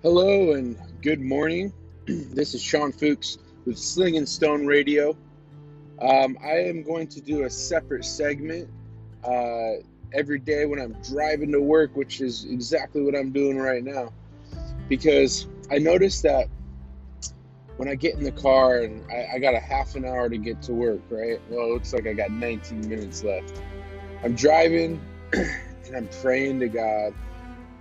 [0.00, 1.72] Hello and good morning.
[2.06, 5.16] this is Sean Fuchs with Sling and Stone Radio.
[6.00, 8.70] Um, I am going to do a separate segment
[9.24, 9.82] uh,
[10.12, 14.12] every day when I'm driving to work, which is exactly what I'm doing right now.
[14.88, 16.46] Because I noticed that
[17.76, 20.38] when I get in the car and I, I got a half an hour to
[20.38, 21.40] get to work, right?
[21.50, 23.60] Well, it looks like I got 19 minutes left.
[24.22, 25.00] I'm driving
[25.32, 27.14] and I'm praying to God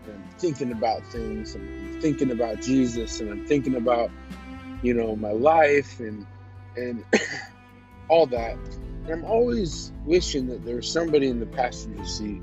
[0.08, 1.56] and I'm thinking about things.
[2.02, 4.12] Thinking about Jesus and I'm thinking about,
[4.82, 6.26] you know, my life and
[6.76, 7.04] and
[8.10, 8.58] all that.
[9.06, 12.42] And I'm always wishing that there was somebody in the passenger seat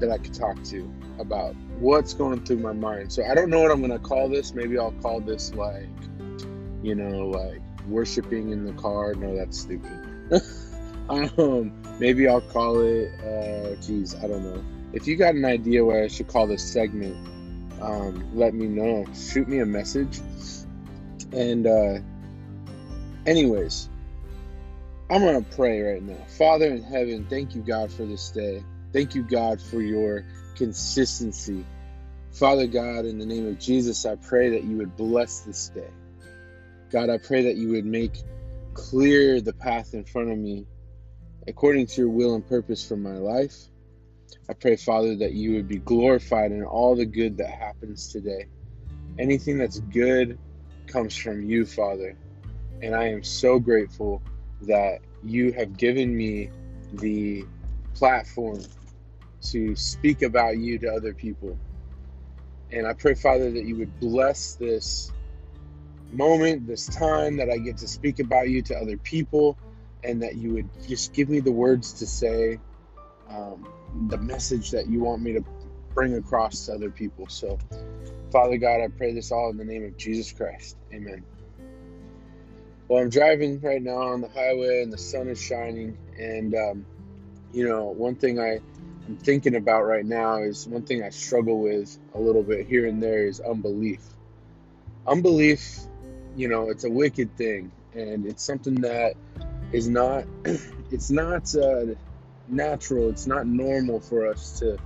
[0.00, 3.12] that I could talk to about what's going through my mind.
[3.12, 4.54] So I don't know what I'm gonna call this.
[4.54, 5.88] Maybe I'll call this like,
[6.82, 9.14] you know, like worshiping in the car.
[9.14, 9.90] No, that's stupid.
[11.08, 13.12] um, maybe I'll call it.
[13.20, 16.62] Uh, geez, I don't know if you got an idea what I should call this
[16.62, 17.16] segment,
[17.80, 19.06] um, let me know.
[19.14, 20.20] Shoot me a message.
[21.32, 21.98] And, uh,
[23.26, 23.88] anyways,
[25.10, 26.24] I'm going to pray right now.
[26.38, 28.62] Father in heaven, thank you, God, for this day.
[28.92, 30.24] Thank you, God, for your
[30.56, 31.64] consistency.
[32.32, 35.90] Father God, in the name of Jesus, I pray that you would bless this day.
[36.90, 38.22] God, I pray that you would make
[38.74, 40.66] clear the path in front of me
[41.46, 43.69] according to your will and purpose for my life.
[44.48, 48.46] I pray, Father, that you would be glorified in all the good that happens today.
[49.18, 50.38] Anything that's good
[50.86, 52.16] comes from you, Father.
[52.82, 54.22] And I am so grateful
[54.62, 56.50] that you have given me
[56.94, 57.44] the
[57.94, 58.62] platform
[59.42, 61.58] to speak about you to other people.
[62.72, 65.12] And I pray, Father, that you would bless this
[66.12, 69.56] moment, this time that I get to speak about you to other people,
[70.02, 72.58] and that you would just give me the words to say
[74.10, 75.44] the message that you want me to
[75.94, 77.26] bring across to other people.
[77.28, 77.58] So,
[78.30, 80.76] Father God, I pray this all in the name of Jesus Christ.
[80.92, 81.24] Amen.
[82.88, 85.96] Well, I'm driving right now on the highway and the sun is shining.
[86.18, 86.86] And, um,
[87.52, 88.60] you know, one thing I,
[89.06, 92.86] I'm thinking about right now is one thing I struggle with a little bit here
[92.86, 94.00] and there is unbelief.
[95.06, 95.78] Unbelief,
[96.36, 97.70] you know, it's a wicked thing.
[97.94, 99.14] And it's something that
[99.72, 100.24] is not,
[100.90, 101.94] it's not, uh,
[102.50, 103.08] natural.
[103.10, 104.78] It's not normal for us to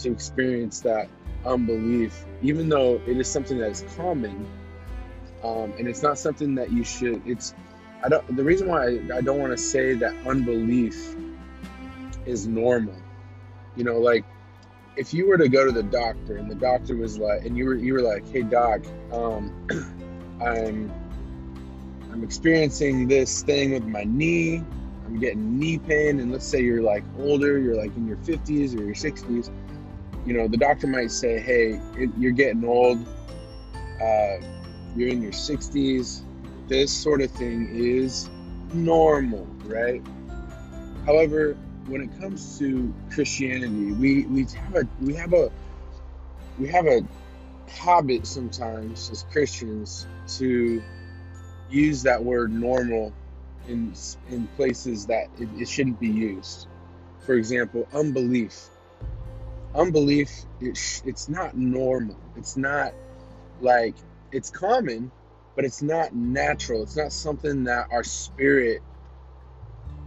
[0.00, 1.08] to experience that
[1.44, 4.46] unbelief, even though it is something that is common,
[5.42, 7.22] um, and it's not something that you should.
[7.26, 7.54] It's
[8.02, 8.36] I don't.
[8.36, 11.16] The reason why I, I don't want to say that unbelief
[12.26, 12.96] is normal,
[13.76, 14.24] you know, like
[14.96, 17.64] if you were to go to the doctor and the doctor was like, and you
[17.66, 18.80] were you were like, hey doc,
[19.12, 19.52] um,
[20.42, 20.92] I'm
[22.12, 24.64] I'm experiencing this thing with my knee
[25.08, 28.78] I'm getting knee pain, and let's say you're like older, you're like in your 50s
[28.78, 29.50] or your 60s,
[30.26, 31.80] you know, the doctor might say, hey,
[32.18, 32.98] you're getting old,
[34.02, 34.36] uh,
[34.94, 36.20] you're in your 60s,
[36.68, 38.28] this sort of thing is
[38.74, 40.02] normal, right?
[41.06, 45.50] However, when it comes to Christianity, we, we have a we have a
[46.58, 47.00] we have a
[47.66, 50.82] habit sometimes as Christians to
[51.70, 53.14] use that word normal
[53.68, 53.94] in
[54.28, 56.66] in places that it, it shouldn't be used.
[57.20, 58.68] For example, unbelief.
[59.74, 60.30] Unbelief,
[60.60, 62.16] it, it's not normal.
[62.36, 62.94] It's not
[63.60, 63.94] like
[64.32, 65.12] it's common,
[65.54, 66.82] but it's not natural.
[66.82, 68.82] It's not something that our spirit,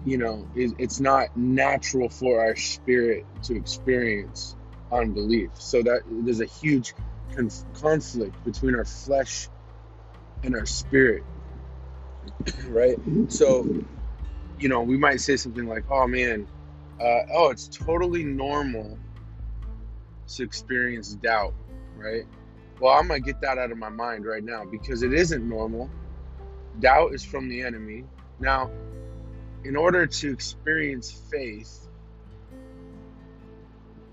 [0.03, 4.55] you know, is, it's not natural for our spirit to experience
[4.91, 5.51] unbelief.
[5.53, 6.95] So that there's a huge
[7.35, 9.47] conf- conflict between our flesh
[10.43, 11.23] and our spirit
[12.67, 12.97] right?
[13.29, 13.67] So,
[14.57, 16.47] you know, we might say something like, "Oh man,
[16.99, 18.97] uh, oh, it's totally normal
[20.35, 21.53] to experience doubt,"
[21.95, 22.25] right?
[22.79, 25.89] Well, I'm gonna get that out of my mind right now because it isn't normal.
[26.79, 28.05] Doubt is from the enemy.
[28.39, 28.71] Now,
[29.63, 31.87] in order to experience faith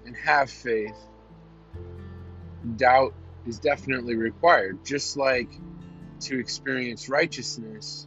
[0.05, 0.97] and have faith,
[2.77, 3.15] doubt
[3.47, 4.85] is definitely required.
[4.85, 5.49] Just like
[6.21, 8.07] to experience righteousness,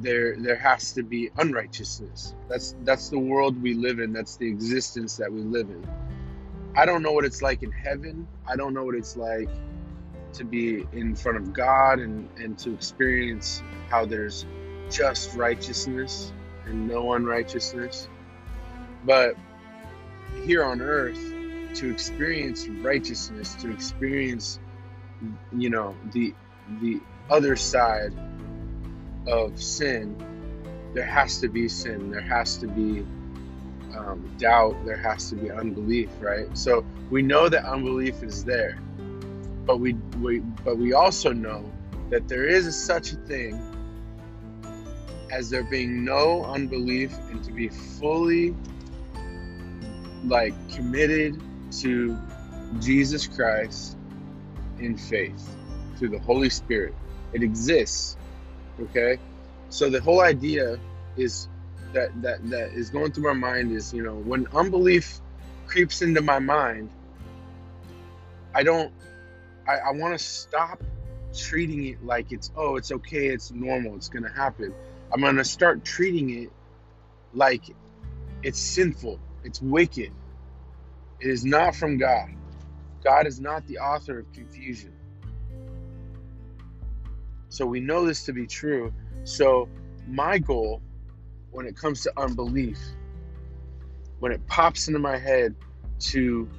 [0.00, 2.34] there there has to be unrighteousness.
[2.48, 4.12] That's that's the world we live in.
[4.12, 5.86] That's the existence that we live in.
[6.76, 8.28] I don't know what it's like in heaven.
[8.46, 9.48] I don't know what it's like
[10.34, 14.44] to be in front of God and, and to experience how there's
[14.90, 16.32] just righteousness
[16.66, 18.08] and no unrighteousness.
[19.04, 19.36] But
[20.44, 21.18] here on earth,
[21.76, 24.60] to experience righteousness, to experience
[25.56, 26.34] you know the
[26.80, 28.12] the other side
[29.26, 30.14] of sin
[30.94, 33.04] there has to be sin there has to be
[33.96, 36.46] um, doubt, there has to be unbelief, right?
[36.56, 38.78] So we know that unbelief is there,
[39.64, 41.70] but we, we but we also know
[42.10, 43.60] that there is such a thing
[45.30, 48.54] as there being no unbelief and to be fully
[50.24, 51.40] like committed
[51.70, 52.16] to
[52.80, 53.95] Jesus Christ
[54.78, 55.56] in faith
[55.96, 56.94] through the Holy Spirit.
[57.32, 58.16] It exists.
[58.80, 59.18] Okay?
[59.68, 60.78] So the whole idea
[61.16, 61.48] is
[61.92, 65.20] that that that is going through my mind is, you know, when unbelief
[65.66, 66.90] creeps into my mind,
[68.54, 68.92] I don't
[69.66, 70.82] I, I want to stop
[71.34, 74.74] treating it like it's oh, it's okay, it's normal, it's gonna happen.
[75.12, 76.50] I'm gonna start treating it
[77.34, 77.62] like
[78.42, 80.12] it's sinful, it's wicked.
[81.18, 82.35] It is not from God.
[83.06, 84.92] God is not the author of confusion.
[87.50, 88.92] So we know this to be true.
[89.22, 89.68] So
[90.08, 90.82] my goal
[91.52, 92.80] when it comes to unbelief,
[94.18, 95.54] when it pops into my head
[96.00, 96.50] to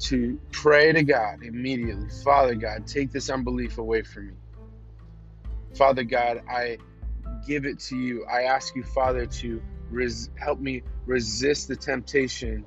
[0.00, 4.34] to pray to God immediately, Father God, take this unbelief away from me.
[5.76, 6.78] Father God, I
[7.46, 8.24] give it to you.
[8.24, 12.64] I ask you, Father, to res- help me resist the temptation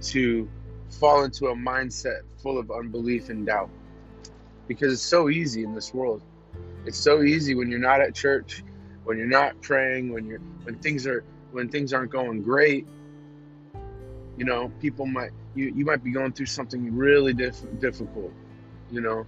[0.00, 0.50] to
[0.90, 3.70] fall into a mindset full of unbelief and doubt.
[4.68, 6.22] Because it's so easy in this world.
[6.84, 8.62] It's so easy when you're not at church,
[9.04, 12.86] when you're not praying, when you're when things are when things aren't going great.
[14.36, 18.32] You know, people might you you might be going through something really diff- difficult.
[18.90, 19.26] You know,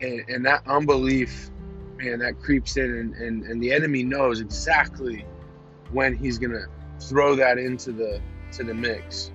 [0.00, 1.50] and and that unbelief,
[1.96, 5.24] man, that creeps in, and and, and the enemy knows exactly
[5.92, 6.66] when he's gonna
[7.00, 8.20] throw that into the
[8.52, 9.32] to the mix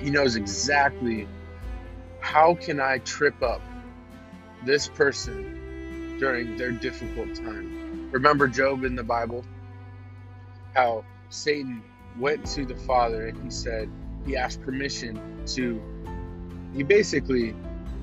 [0.00, 1.26] he knows exactly
[2.20, 3.62] how can I trip up
[4.64, 8.10] this person during their difficult time.
[8.12, 9.44] Remember Job in the Bible?
[10.74, 11.82] How Satan
[12.18, 13.90] went to the Father and he said,
[14.26, 15.80] he asked permission to,
[16.74, 17.54] he basically,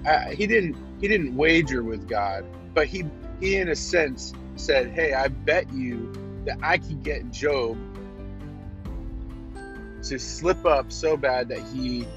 [0.05, 3.05] uh, he didn't, he didn't wager with God, but he,
[3.39, 6.11] he in a sense said, hey, I bet you
[6.45, 7.77] that I could get Job
[10.09, 12.07] to slip up so bad that he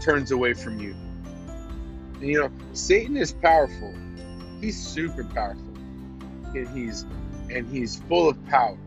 [0.00, 0.94] turns away from you.
[2.14, 3.94] And, you know, Satan is powerful.
[4.60, 5.64] He's super powerful.
[6.54, 7.06] And he's
[7.50, 8.78] and he's full of power.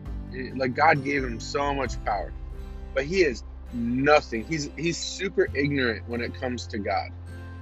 [0.56, 2.32] Like God gave him so much power.
[2.94, 4.44] But he is nothing.
[4.44, 7.10] He's he's super ignorant when it comes to God.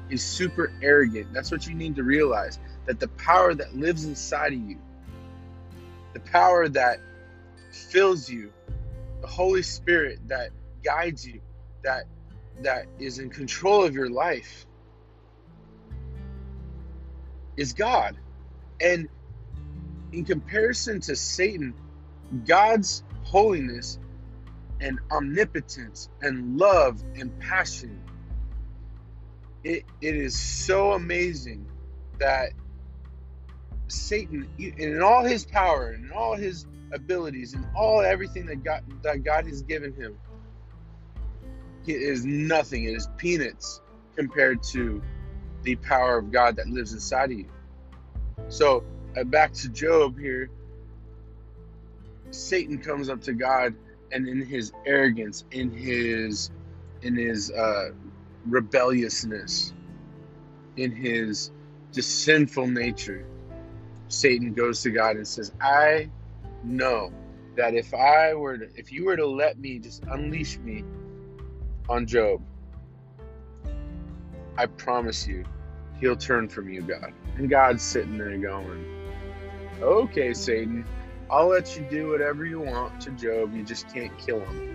[0.09, 1.33] He's super arrogant.
[1.33, 4.79] That's what you need to realize that the power that lives inside of you,
[6.13, 6.99] the power that
[7.71, 8.53] fills you,
[9.21, 10.51] the Holy Spirit that
[10.85, 11.41] guides you,
[11.85, 12.05] that
[12.63, 14.67] that is in control of your life
[17.57, 18.17] is God.
[18.81, 19.09] And
[20.13, 21.75] in comparison to Satan,
[22.47, 23.99] God's holiness
[24.81, 28.03] and omnipotence and love and passion
[29.65, 31.67] it, it is so amazing
[32.19, 32.51] that
[33.89, 39.23] Satan in all his power and all his abilities and all everything that God that
[39.23, 40.19] God has given him
[41.89, 42.85] it is nothing.
[42.85, 43.81] It is peanuts
[44.17, 45.03] compared to
[45.63, 47.49] the power of God that lives inside of you.
[48.49, 48.85] So,
[49.17, 50.51] uh, back to Job here.
[52.31, 53.75] Satan comes up to God,
[54.11, 56.51] and in his arrogance, in his
[57.03, 57.91] in his uh,
[58.47, 59.75] rebelliousness,
[60.77, 61.51] in his
[61.93, 63.27] just sinful nature,
[64.09, 66.11] Satan goes to God and says, "I
[66.65, 67.13] know
[67.57, 70.85] that if I were to, if you were to let me just unleash me
[71.89, 72.43] on Job,
[74.57, 75.45] I promise you,
[76.01, 77.13] he'll turn from you, God.
[77.37, 78.85] And God's sitting there going,
[79.81, 80.85] Okay, Satan,
[81.31, 83.55] I'll let you do whatever you want to Job.
[83.55, 84.73] You just can't kill him.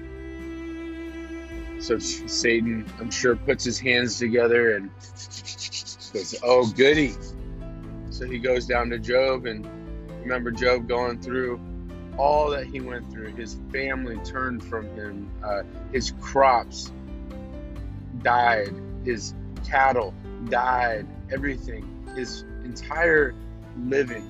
[1.79, 4.89] So Satan, I'm sure, puts his hands together and
[6.13, 7.13] goes, Oh, goody.
[8.09, 9.65] So he goes down to Job, and
[10.21, 11.61] remember Job going through
[12.17, 13.35] all that he went through.
[13.35, 15.61] His family turned from him, uh,
[15.91, 16.91] his crops
[18.23, 19.33] died, his
[19.65, 20.13] cattle
[20.49, 23.33] died, everything, his entire
[23.83, 24.29] living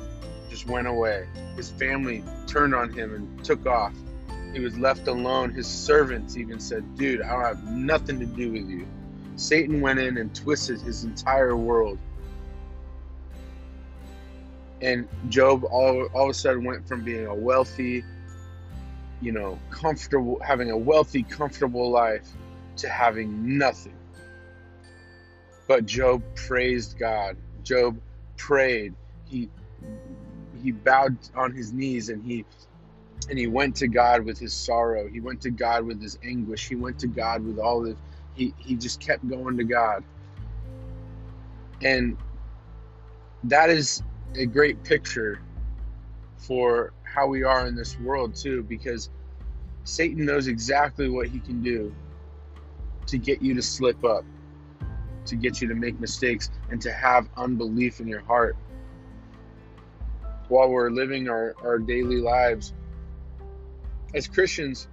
[0.50, 1.28] just went away.
[1.56, 3.94] His family turned on him and took off.
[4.54, 5.54] He was left alone.
[5.54, 8.88] His servants even said, Dude, I don't have nothing to do with you.
[9.36, 12.00] Satan went in and twisted his entire world.
[14.82, 18.04] And Job all, all of a sudden went from being a wealthy,
[19.22, 22.28] you know, comfortable, having a wealthy, comfortable life
[22.80, 23.96] to having nothing.
[25.68, 27.38] But Job praised God.
[27.64, 28.00] Job
[28.38, 28.94] prayed.
[29.26, 29.50] He
[30.64, 32.46] he bowed on his knees and he
[33.30, 35.08] and he went to God with his sorrow.
[35.08, 36.68] He went to God with his anguish.
[36.68, 37.98] He went to God with all of
[38.34, 40.04] he he just kept going to God.
[41.82, 42.18] And
[43.44, 44.02] that is
[44.36, 45.42] a great picture
[46.38, 49.10] for how we are in this world too because
[49.84, 51.94] Satan knows exactly what he can do
[53.08, 54.24] to get you to slip up,
[55.26, 58.56] to get you to make mistakes and to have unbelief in your heart.
[60.48, 62.74] While we're living our, our daily lives,
[64.14, 64.88] as Christians,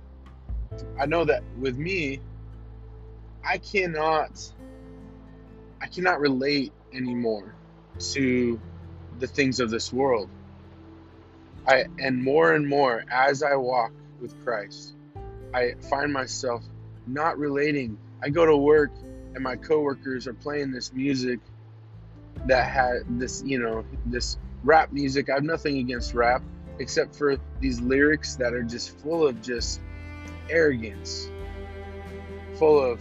[0.98, 2.20] I know that with me,
[3.44, 4.52] I cannot
[5.80, 7.54] I cannot relate anymore
[8.12, 8.60] to
[9.18, 10.28] the things of this world.
[11.66, 14.94] I and more and more as I walk with Christ,
[15.52, 16.64] I find myself
[17.06, 17.98] not relating.
[18.22, 18.90] I go to work
[19.34, 21.40] and my coworkers are playing this music
[22.46, 25.30] that had this, you know, this rap music.
[25.30, 26.42] I have nothing against rap,
[26.78, 29.80] except for these lyrics that are just full of just
[30.48, 31.28] arrogance,
[32.58, 33.00] full of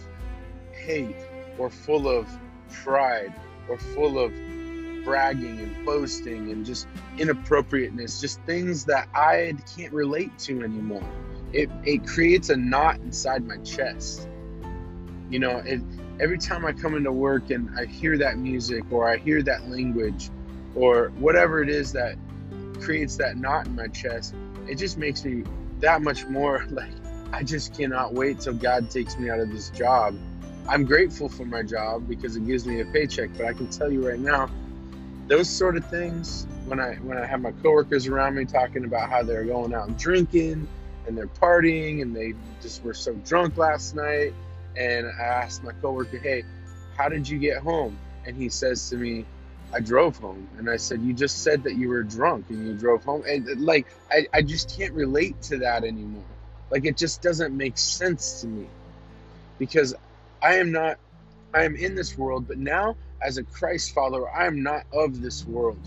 [0.72, 1.16] hate,
[1.58, 2.28] or full of
[2.70, 3.32] pride,
[3.68, 4.32] or full of
[5.04, 6.86] bragging and boasting and just
[7.18, 11.04] inappropriateness, just things that I can't relate to anymore.
[11.54, 14.28] It, it creates a knot inside my chest.
[15.30, 15.80] You know, it,
[16.20, 19.70] every time I come into work and I hear that music or I hear that
[19.70, 20.30] language
[20.74, 22.16] or whatever it is that
[22.80, 24.34] creates that knot in my chest,
[24.68, 25.44] it just makes me
[25.80, 26.90] that much more like
[27.32, 30.16] I just cannot wait till God takes me out of this job.
[30.68, 33.90] I'm grateful for my job because it gives me a paycheck, but I can tell
[33.90, 34.48] you right now,
[35.26, 39.10] those sort of things when I when I have my coworkers around me talking about
[39.10, 40.68] how they're going out and drinking
[41.06, 44.34] and they're partying and they just were so drunk last night
[44.76, 46.44] and I asked my coworker, "Hey,
[46.96, 49.26] how did you get home?" And he says to me,
[49.74, 52.74] I drove home and I said, You just said that you were drunk and you
[52.74, 53.24] drove home.
[53.28, 56.22] And like, I, I just can't relate to that anymore.
[56.70, 58.68] Like, it just doesn't make sense to me
[59.58, 59.94] because
[60.40, 60.98] I am not,
[61.52, 65.20] I am in this world, but now as a Christ follower, I am not of
[65.20, 65.78] this world.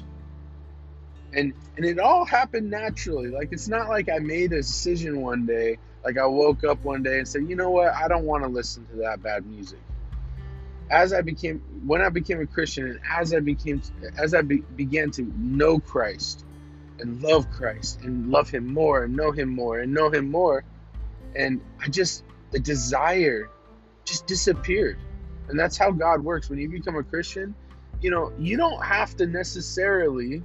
[1.33, 3.29] And, and it all happened naturally.
[3.29, 5.77] Like, it's not like I made a decision one day.
[6.03, 7.93] Like, I woke up one day and said, You know what?
[7.93, 9.79] I don't want to listen to that bad music
[10.89, 13.81] as I became when I became a Christian and as I became
[14.17, 16.45] as I be, began to know Christ
[16.99, 20.63] and love Christ and love him more and know him more and know him more
[21.35, 23.49] and I just the desire
[24.05, 24.97] just disappeared.
[25.49, 27.55] And that's how God works when you become a Christian,
[28.01, 30.43] you know, you don't have to necessarily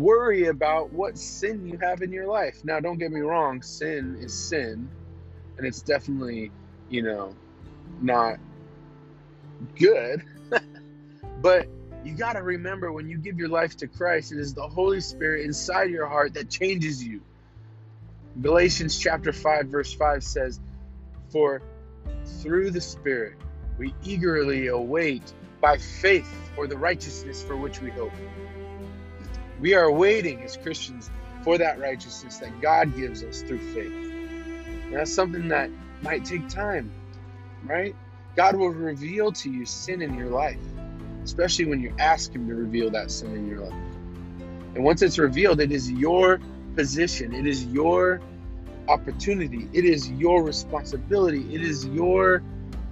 [0.00, 2.64] worry about what sin you have in your life.
[2.64, 4.90] Now, don't get me wrong, sin is sin
[5.60, 6.50] and it's definitely,
[6.88, 7.34] you know,
[8.00, 8.38] not
[9.76, 10.24] good.
[11.42, 11.68] but
[12.02, 15.02] you got to remember when you give your life to Christ, it is the Holy
[15.02, 17.20] Spirit inside your heart that changes you.
[18.40, 20.58] Galatians chapter 5 verse 5 says,
[21.28, 21.60] "For
[22.40, 23.34] through the Spirit
[23.76, 28.12] we eagerly await by faith for the righteousness for which we hope."
[29.60, 31.10] We are waiting as Christians
[31.42, 33.92] for that righteousness that God gives us through faith.
[33.92, 35.70] And that's something that
[36.02, 36.90] might take time,
[37.64, 37.94] right?
[38.36, 40.58] God will reveal to you sin in your life,
[41.24, 43.72] especially when you ask Him to reveal that sin in your life.
[44.74, 46.40] And once it's revealed, it is your
[46.74, 48.20] position, it is your
[48.88, 52.42] opportunity, it is your responsibility, it is your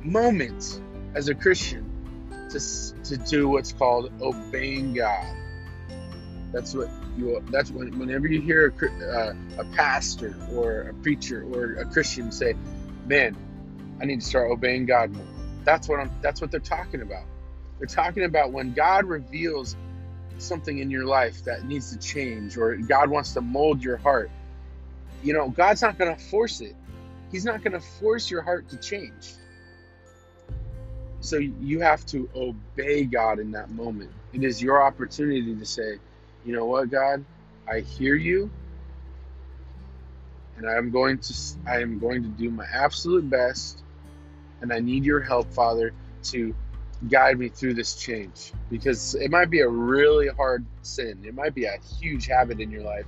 [0.03, 0.83] moment
[1.15, 1.85] as a Christian
[2.51, 2.61] to,
[3.05, 5.27] to do what's called obeying God.
[6.53, 7.43] That's what you.
[7.51, 12.33] That's when whenever you hear a, uh, a pastor or a preacher or a Christian
[12.33, 12.55] say,
[13.07, 13.37] "Man,
[14.01, 15.27] I need to start obeying God more.
[15.65, 17.25] That's what I'm that's what they're talking about.
[17.79, 19.77] They're talking about when God reveals
[20.39, 24.31] something in your life that needs to change or God wants to mold your heart.
[25.23, 26.77] You know, God's not going to force it.
[27.31, 29.35] He's not going to force your heart to change.
[31.21, 34.11] So you have to obey God in that moment.
[34.33, 35.99] It is your opportunity to say,
[36.49, 37.23] you know what, God,
[37.71, 38.51] I hear you
[40.57, 41.35] and I'm going to
[41.67, 43.83] I am going to do my absolute best
[44.63, 45.93] and I need your help, Father,
[46.25, 46.55] to
[47.11, 51.23] guide me through this change because it might be a really hard sin.
[51.23, 53.07] It might be a huge habit in your life,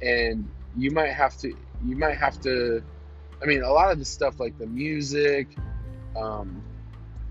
[0.00, 1.52] and you might have to.
[1.84, 2.82] You might have to.
[3.42, 5.48] I mean, a lot of the stuff like the music,
[6.16, 6.62] um,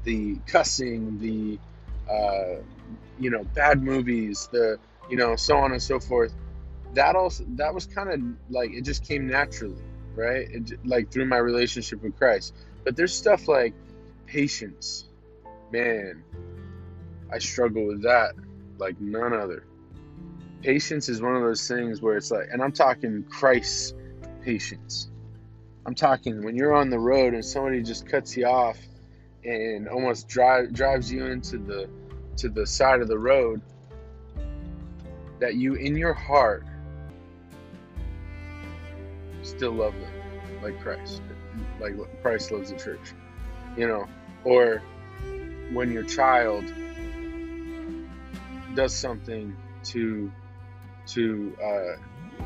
[0.04, 1.58] the cussing, the
[2.12, 2.62] uh,
[3.18, 4.80] you know bad movies, the
[5.10, 6.34] you know so on and so forth.
[6.94, 9.82] That also that was kind of like it just came naturally,
[10.16, 10.48] right?
[10.50, 12.56] It, like through my relationship with Christ.
[12.84, 13.74] But there's stuff like
[14.26, 15.06] patience.
[15.72, 16.24] Man,
[17.32, 18.34] I struggle with that
[18.80, 19.66] like none other.
[20.64, 23.94] patience is one of those things where it's like, and I'm talking Christ's
[24.44, 25.10] patience.
[25.86, 28.78] I'm talking when you're on the road and somebody just cuts you off
[29.44, 31.90] and almost drive, drives you into the
[32.38, 33.62] to the side of the road
[35.40, 36.66] that you in your heart
[39.42, 40.12] still love them
[40.62, 41.22] like Christ.
[41.80, 43.14] Like Christ loves the church
[43.78, 44.08] you know?
[44.44, 44.82] Or
[45.72, 46.66] when your child
[48.76, 49.56] does something
[49.86, 50.32] to
[51.08, 52.44] to uh,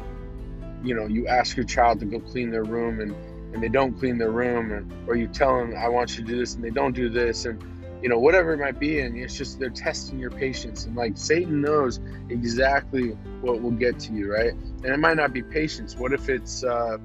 [0.84, 3.16] you know you ask your child to go clean their room and
[3.54, 6.32] and they don't clean their room and or you tell them I want you to
[6.32, 7.62] do this and they don't do this and
[8.04, 11.18] you know whatever it might be and it's just they're testing your patience and like
[11.18, 13.10] Satan knows exactly
[13.42, 14.52] what will get to you right?
[14.52, 15.96] And it might not be patience.
[15.96, 16.98] What if it's uh,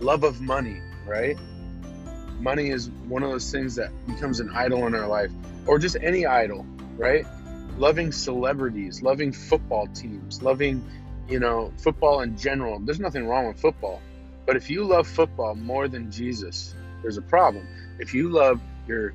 [0.00, 1.38] love of money right?
[2.38, 5.30] Money is one of those things that becomes an idol in our life
[5.66, 6.66] or just any idol
[6.96, 7.26] right?
[7.78, 10.84] Loving celebrities loving football teams loving
[11.28, 12.78] you know football in general.
[12.78, 14.02] There's nothing wrong with football
[14.46, 17.66] but if you love football more than Jesus, there's a problem.
[17.98, 19.14] If you love your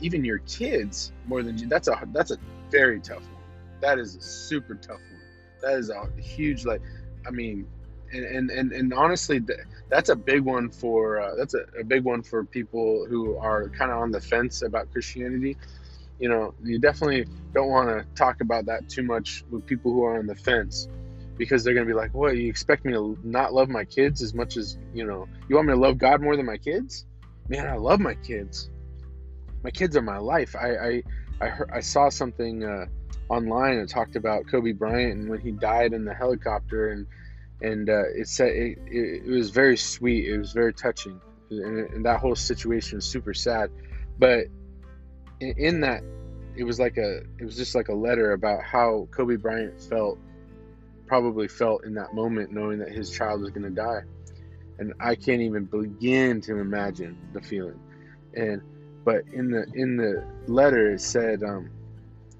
[0.00, 2.38] even your kids more than that's a that's a
[2.70, 3.42] very tough one.
[3.80, 5.20] That is a super tough one.
[5.62, 6.82] That is a huge like
[7.26, 7.66] I mean
[8.12, 9.40] and and and, and honestly
[9.88, 13.68] that's a big one for uh, that's a, a big one for people who are
[13.68, 15.56] kind of on the fence about Christianity.
[16.18, 20.04] You know, you definitely don't want to talk about that too much with people who
[20.04, 20.88] are on the fence
[21.38, 22.36] because they're gonna be like, "What?
[22.36, 25.26] You expect me to not love my kids as much as you know?
[25.48, 27.06] You want me to love God more than my kids?
[27.48, 28.70] Man, I love my kids.
[29.62, 30.56] My kids are my life.
[30.56, 31.02] I I
[31.40, 32.86] I, heard, I saw something uh,
[33.28, 37.06] online that talked about Kobe Bryant and when he died in the helicopter, and
[37.62, 40.28] and uh, it said it, it, it, was very sweet.
[40.28, 43.70] It was very touching, and, and that whole situation was super sad.
[44.18, 44.46] But
[45.40, 46.02] in, in that,
[46.56, 50.18] it was like a it was just like a letter about how Kobe Bryant felt
[51.10, 54.00] probably felt in that moment knowing that his child was going to die
[54.78, 57.80] and i can't even begin to imagine the feeling
[58.34, 58.62] and
[59.04, 61.70] but in the in the letter it said um,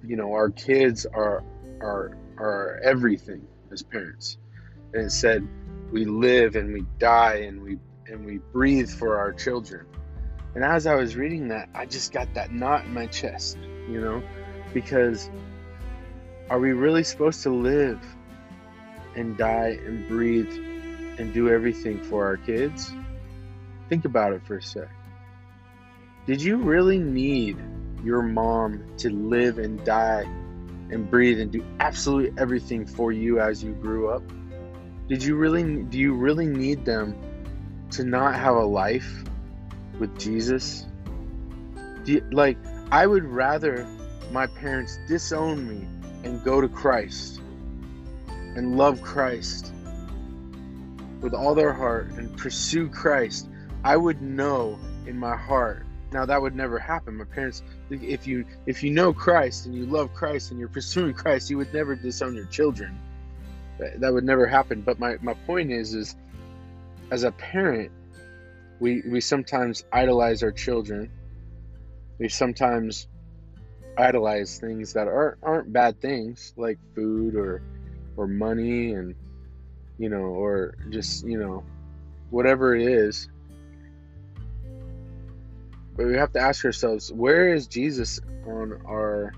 [0.05, 1.43] you know our kids are
[1.81, 4.39] are are everything as parents
[4.95, 5.47] and it said
[5.93, 9.87] we live and we die and we and we breathe for our children
[10.55, 13.57] and as i was reading that i just got that knot in my chest
[13.89, 14.23] you know
[14.73, 15.31] because
[16.51, 18.01] are we really supposed to live
[19.15, 20.51] and die and breathe
[21.19, 22.93] and do everything for our kids?
[23.89, 24.89] Think about it for a sec.
[26.27, 27.57] Did you really need
[28.05, 30.23] your mom to live and die
[30.91, 34.23] and breathe and do absolutely everything for you as you grew up?
[35.09, 37.17] Did you really do you really need them
[37.93, 39.25] to not have a life
[39.99, 40.87] with Jesus?
[42.05, 42.59] You, like
[42.93, 43.87] I would rather
[44.31, 45.87] my parents disown me
[46.23, 47.41] and go to Christ
[48.29, 49.73] and love Christ
[51.21, 53.49] with all their heart and pursue Christ,
[53.85, 55.87] I would know in my heart.
[56.13, 57.17] Now that would never happen.
[57.17, 61.15] My parents, if you if you know Christ and you love Christ and you're pursuing
[61.15, 62.99] Christ, you would never disown your children.
[63.79, 64.83] That, would never happen.
[64.83, 66.15] But my, my point is is
[67.11, 67.93] as a parent,
[68.81, 71.11] we we sometimes idolize our children.
[72.19, 73.07] We sometimes
[73.97, 77.63] idolize things that aren't aren't bad things like food or
[78.17, 79.15] or money and
[79.99, 81.65] you know or just you know
[82.31, 83.29] whatever it is
[86.01, 89.35] but we have to ask ourselves where is jesus on our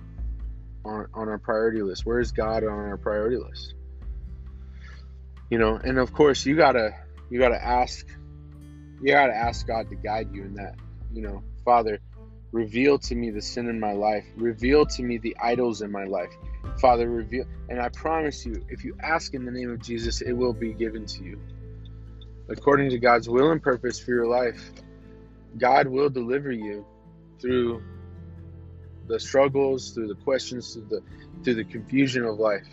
[0.85, 2.07] on, on our priority list?
[2.07, 3.75] Where is god on our priority list?
[5.51, 6.94] You know and of course you gotta
[7.31, 8.07] you gotta ask
[9.01, 10.77] you gotta ask god to guide you in that.
[11.12, 11.98] You know father
[12.53, 14.25] reveal to me the sin in my life.
[14.37, 16.33] Reveal to me the idols in my life.
[16.81, 17.44] Father, reveal.
[17.70, 20.75] And I promise you, if you ask in the name of Jesus, it will be
[20.75, 21.40] given to you.
[22.48, 24.70] According to God's will and purpose for your life,
[25.56, 26.86] God will deliver you
[27.40, 27.82] through
[29.06, 31.02] the struggles, through the questions, through the
[31.42, 32.68] through the confusion of life.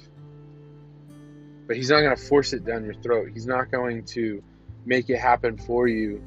[1.68, 3.30] But he's not going to force it down your throat.
[3.34, 4.44] He's not going to
[4.86, 6.24] make it happen for you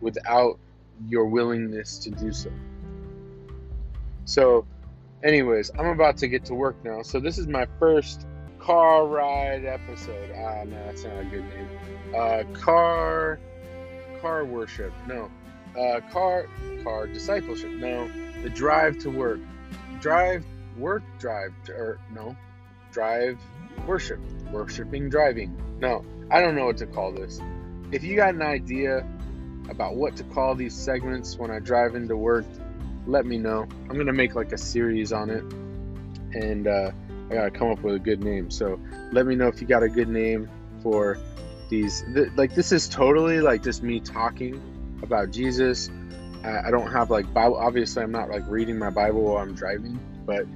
[0.00, 0.58] without
[1.08, 2.50] your willingness to do so.
[4.24, 4.66] So
[5.24, 7.00] Anyways, I'm about to get to work now.
[7.00, 8.26] So this is my first
[8.58, 10.30] car ride episode.
[10.36, 11.68] Ah, no, that's not a good name.
[12.14, 13.40] Uh, car,
[14.20, 14.92] car worship.
[15.08, 15.30] No,
[15.78, 16.46] uh, car,
[16.82, 17.70] car discipleship.
[17.70, 18.08] No,
[18.42, 19.40] the drive to work,
[20.00, 20.44] drive
[20.76, 22.36] work, drive to, or no,
[22.92, 23.40] drive
[23.86, 25.56] worship, worshiping, driving.
[25.80, 27.40] No, I don't know what to call this.
[27.92, 29.06] If you got an idea
[29.68, 32.44] about what to call these segments when I drive into work,
[33.06, 33.66] let me know.
[33.88, 35.44] I'm gonna make like a series on it,
[36.34, 36.90] and uh,
[37.30, 38.50] I gotta come up with a good name.
[38.50, 38.80] So
[39.12, 40.48] let me know if you got a good name
[40.82, 41.18] for
[41.68, 42.04] these.
[42.14, 44.60] Th- like this is totally like just me talking
[45.02, 45.90] about Jesus.
[46.42, 47.56] I, I don't have like Bible.
[47.56, 50.46] Obviously, I'm not like reading my Bible while I'm driving, but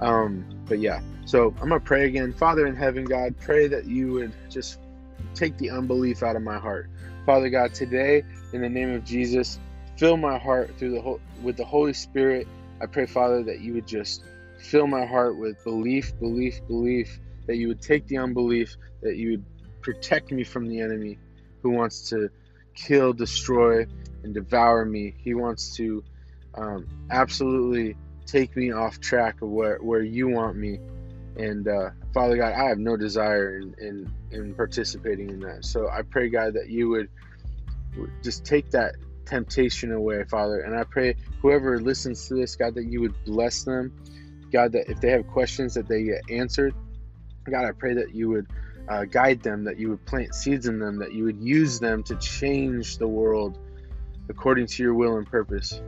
[0.00, 1.00] um, but yeah.
[1.24, 4.78] So I'm gonna pray again, Father in heaven, God, pray that you would just
[5.34, 6.88] take the unbelief out of my heart,
[7.24, 7.74] Father God.
[7.74, 8.22] Today,
[8.52, 9.58] in the name of Jesus,
[9.96, 12.46] fill my heart through the whole with the Holy Spirit.
[12.80, 14.22] I pray, Father, that you would just
[14.58, 17.20] fill my heart with belief, belief, belief.
[17.46, 19.44] That you would take the unbelief, that you would
[19.82, 21.18] protect me from the enemy
[21.62, 22.28] who wants to
[22.76, 23.86] kill, destroy,
[24.22, 25.14] and devour me.
[25.18, 26.04] He wants to
[26.54, 30.78] um, absolutely take me off track of where, where you want me.
[31.36, 35.64] And uh, Father God, I have no desire in, in, in participating in that.
[35.64, 37.08] So I pray, God, that you would
[38.22, 40.60] just take that temptation away, Father.
[40.60, 43.92] And I pray whoever listens to this, God, that you would bless them.
[44.52, 46.74] God, that if they have questions, that they get answered.
[47.48, 48.46] God, I pray that you would
[48.88, 52.02] uh, guide them, that you would plant seeds in them, that you would use them
[52.04, 53.58] to change the world
[54.28, 55.80] according to your will and purpose.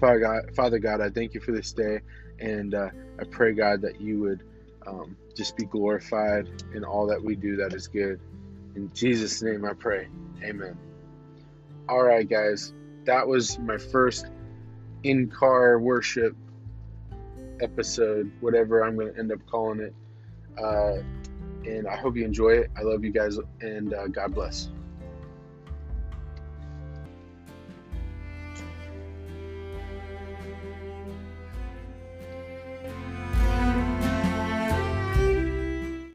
[0.00, 2.00] Father God, Father God, I thank you for this day,
[2.38, 4.42] and uh, I pray God that you would
[4.86, 8.18] um, just be glorified in all that we do that is good.
[8.74, 10.08] In Jesus' name, I pray.
[10.42, 10.76] Amen.
[11.88, 12.72] All right, guys,
[13.04, 14.26] that was my first
[15.02, 16.36] in-car worship
[17.60, 19.94] episode, whatever I'm going to end up calling it.
[20.58, 20.98] Uh,
[21.66, 22.70] and I hope you enjoy it.
[22.76, 24.70] I love you guys, and uh, God bless.